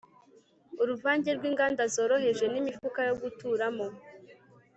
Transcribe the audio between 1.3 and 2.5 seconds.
rw'inganda zoroheje